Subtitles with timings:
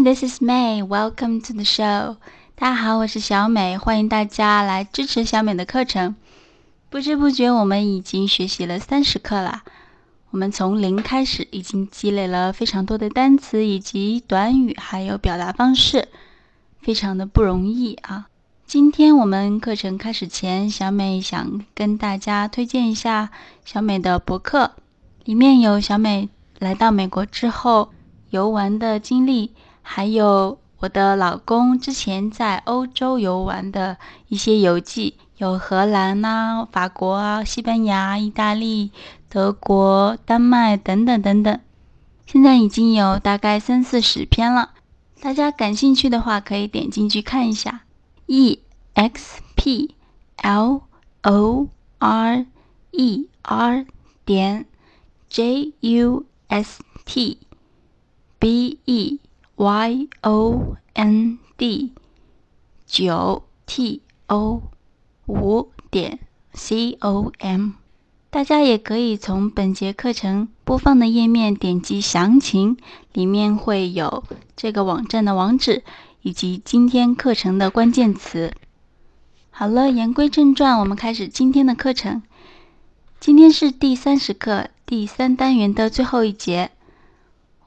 [0.00, 0.80] This is May.
[0.80, 2.16] Welcome to the show.
[2.54, 6.14] 大家好，我是小美，欢迎大家来支持小美的课程。
[6.88, 9.64] 不知不觉，我们已经学习了三十课了。
[10.30, 16.06] 我们从零开始，已经积累了非常多的单词以及短语，还有表达方式，
[16.80, 18.28] 非常的不容易啊。
[18.66, 23.30] 今天我们课程开始前，小美想跟大家推荐一下
[23.64, 24.70] 小美的博客，
[25.24, 26.28] 里面有小美
[26.60, 27.90] 来到美国之后
[28.30, 29.52] 游玩的经历，
[29.90, 30.58] 还有。
[30.80, 33.96] 我的老公之前在欧洲游玩的
[34.28, 38.92] 一些游记，有荷兰呐、法国啊、西班牙、意大利、
[39.28, 41.58] 德国、丹麦等等等等，
[42.26, 44.70] 现在已经有大概三四十篇了。
[45.20, 47.80] 大家感兴趣的话，可以点进去看一下。
[48.26, 48.60] e
[48.94, 49.96] x p
[50.36, 50.82] l
[51.22, 52.46] o r
[52.92, 53.86] e r
[54.24, 54.66] 点
[55.28, 57.38] j u s t
[58.38, 59.18] b e。
[59.58, 61.90] Y o n d
[62.86, 64.62] 九 t o
[65.26, 66.20] 五点
[66.52, 67.70] c o m，
[68.30, 72.76] 大家也可以从本节课程播放的页面点击详情，
[73.12, 74.22] 里面会有
[74.54, 75.82] 这个网站的网址
[76.22, 78.54] 以及今天课程的关键词。
[79.50, 82.22] 好了，言归正传，我们开始今天的课程。
[83.18, 86.70] 今天是第三十课第三单元的最后一节。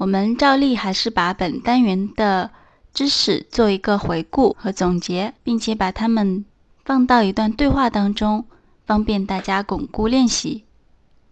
[0.00, 2.52] 我们照例还是把本单元的
[2.94, 6.46] 知识做一个回顾和总结，并且把它们
[6.82, 8.46] 放到一段对话当中，
[8.86, 10.64] 方便大家巩固练习。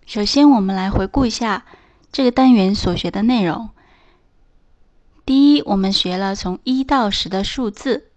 [0.05, 1.65] 首先，我们来回顾一下
[2.13, 3.71] 这个单元所学的内容。
[5.25, 8.11] 第一，我们学了从一到十的数字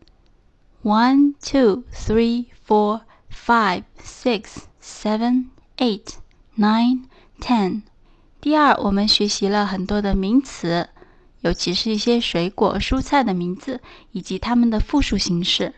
[0.84, 5.46] ：one, two, three, four, five, six, seven,
[5.78, 6.16] eight,
[6.58, 7.06] nine,
[7.40, 7.84] ten。
[8.42, 10.90] 第二，我们学习了很多的名词，
[11.42, 15.76] 尤其是一些水果、蔬菜的名字以及它们的复数形式。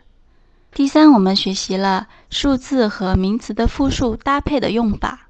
[0.72, 5.28] 第三，我们学习了数字和名词的复数搭配的用法。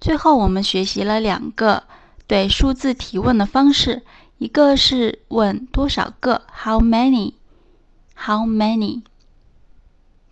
[0.00, 1.84] 最后，我们学习了两个
[2.26, 4.02] 对数字提问的方式，
[4.38, 9.02] 一个是问多少个 （How many？How many？），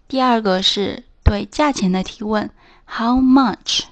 [0.09, 2.51] 第二个是对价钱的提问
[2.85, 3.85] （How much？）。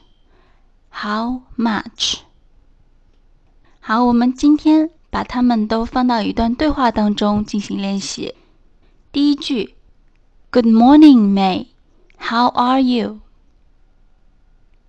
[0.98, 2.20] How much？
[3.80, 8.36] 好，我们今天把它们都放到一段对话当中进行练习。
[9.12, 9.76] 第一句：
[10.52, 11.68] Good morning, May.
[12.18, 13.20] How are you?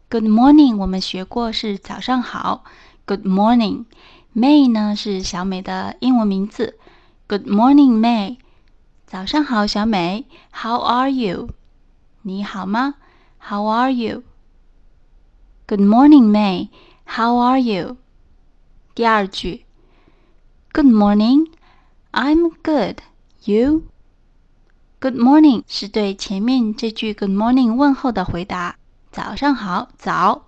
[0.08, 2.64] Good morning，我们学过是早上好。
[3.06, 3.86] Good morning,
[4.34, 6.78] May 呢是小美的英文名字。
[7.26, 8.38] Good morning, May。
[9.06, 10.26] 早上好，小美。
[10.52, 11.48] How are you？
[12.22, 12.94] 你好吗？
[13.40, 13.92] How are
[15.68, 16.68] you？Good morning, May.
[17.06, 17.96] How are you?
[18.94, 19.64] 第二句，
[20.72, 21.48] Good morning.
[22.12, 22.98] I'm good.
[23.44, 23.82] You?
[25.00, 28.76] Good morning 是对前面这句 Good morning 问候的回答。
[29.10, 30.46] 早上好，早。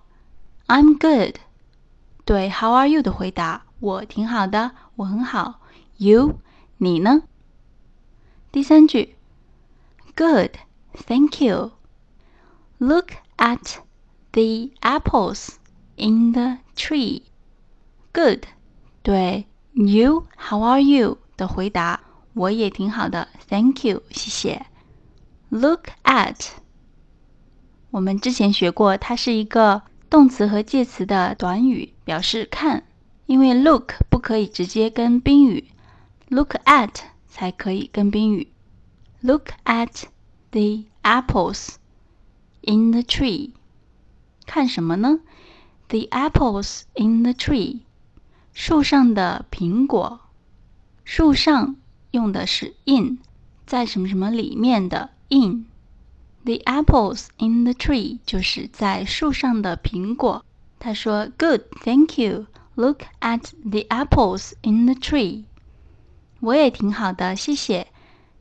[0.67, 1.35] I'm good
[2.25, 3.63] 对 How are you 的回答。
[3.79, 5.61] 我挺好的，我很好。
[5.97, 6.39] You
[6.77, 7.23] 你呢？
[8.51, 9.15] 第三句，
[10.15, 10.57] Good.
[10.93, 11.73] Thank you.
[12.79, 13.77] Look at
[14.32, 15.56] The apples
[15.96, 17.22] in the tree.
[18.12, 18.44] Good.
[19.02, 21.18] 对，You, how are you?
[21.36, 22.00] 的回答，
[22.32, 24.66] 我也挺好的，Thank you，谢谢。
[25.50, 26.48] Look at，
[27.90, 32.84] 我们之前学过，它是一个动词和介词的短语，表示看。
[33.26, 35.68] 因为 look 不可以直接跟宾语
[36.28, 38.48] ，look at 才可以跟宾语。
[39.20, 40.04] Look at
[40.50, 41.76] the apples
[42.62, 43.52] in the tree.
[44.45, 45.19] 看什么呢？
[45.89, 47.81] The apples in the tree，
[48.53, 50.21] 树上的苹果。
[51.03, 51.75] 树上
[52.11, 53.19] 用的是 in，
[53.65, 60.45] 在什么什么里面的 in。The apples in the tree 就是在树上的苹果。
[60.79, 62.47] 他说：“Good, thank you.
[62.75, 65.43] Look at the apples in the tree。”
[66.39, 67.87] 我也挺好的，谢谢。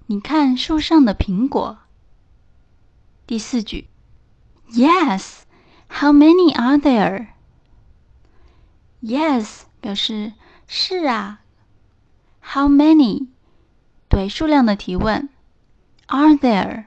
[0.06, 1.78] 你看树上的苹果。
[3.26, 3.88] 第四句，
[4.70, 5.40] Yes。
[5.93, 7.27] How many are there?
[9.01, 10.33] Yes 表示
[10.65, 11.41] 是啊。
[12.41, 13.27] How many
[14.09, 15.29] 对数量的提问。
[16.07, 16.85] Are there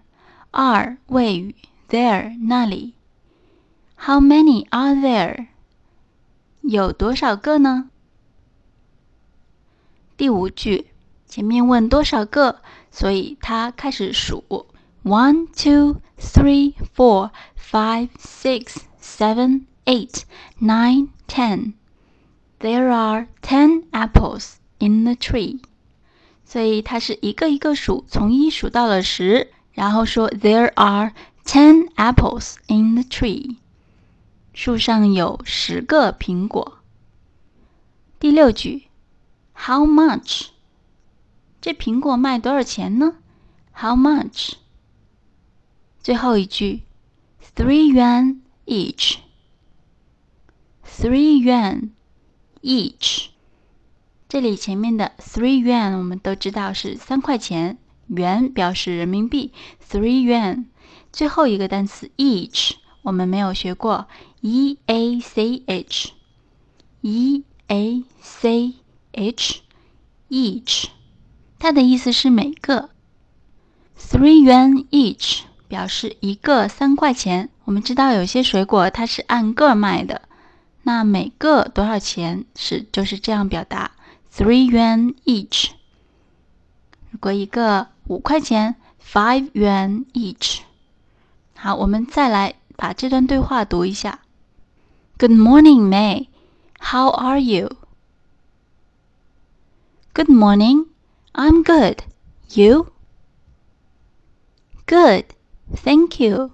[0.51, 1.55] are 谓语
[1.89, 2.95] there 那里。
[3.97, 5.47] How many are there
[6.63, 7.91] 有多少个呢？
[10.17, 10.89] 第五句
[11.27, 12.61] 前面问多少个，
[12.91, 14.67] 所以他开始数。
[15.05, 18.77] One, two, three, four, five, six.
[19.04, 20.24] seven, eight,
[20.60, 21.74] nine, ten.
[22.60, 25.62] There are ten apples in the tree.
[26.44, 31.14] 所以它是一个一个数，从一数到了十，然后说 There are
[31.46, 33.58] ten apples in the tree。
[34.54, 36.80] 树上有十个苹果。
[38.20, 38.90] 第六句，
[39.54, 40.48] How much？
[41.62, 43.16] 这苹果卖多少钱呢？
[43.74, 44.54] How much？
[46.02, 46.84] 最后一句，
[47.56, 51.90] Three yuan each。Three yuan
[52.62, 53.28] each。
[54.28, 57.78] 这里前面的 three yuan 我们都知道是三块钱，
[58.08, 59.52] 元表示人民币，
[59.90, 60.66] three yuan。
[61.12, 64.08] 最后一个单词 each 我们没有学过，
[64.42, 68.74] e a c h，e a c
[69.14, 70.86] h，each，
[71.58, 72.90] 它的意思是每个。
[73.98, 77.50] three yuan each 表示一个三块钱。
[77.65, 80.23] 我们知道有些水果它是按个卖的，
[80.83, 83.93] 那每个多少钱是就是这样表达
[84.33, 85.71] ，three yuan each。
[87.11, 90.61] 如果一个五块钱，five yuan each。
[91.55, 92.55] 好，我们再来。
[92.77, 94.19] 把这段对话读一下。
[95.17, 96.27] Good morning, May.
[96.81, 97.71] How are you?
[100.13, 100.87] Good morning.
[101.33, 101.99] I'm good.
[102.53, 102.89] You?
[104.87, 105.27] Good.
[105.73, 106.51] Thank you.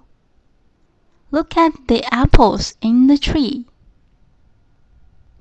[1.31, 3.65] Look at the apples in the tree.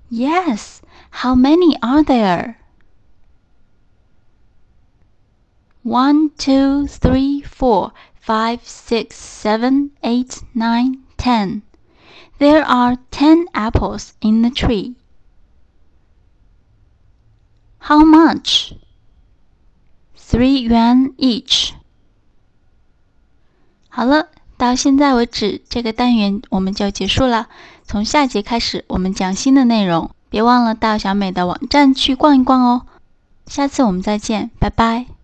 [0.08, 0.80] Yes.
[1.10, 2.58] How many are there?
[5.82, 11.62] One, two, three, four five, six, seven, eight, nine, ten.
[12.38, 14.94] There are ten apples in the tree.
[17.80, 18.74] How much?
[20.14, 21.74] Three yuan each.
[23.88, 24.28] 好了，
[24.60, 27.48] 到现在为止，这个单元我们就结束了。
[27.86, 30.10] 从下节开始，我们讲新的内容。
[30.28, 32.82] 别忘了到小美的网站去逛一逛哦。
[33.46, 35.19] 下次我们再见，拜拜。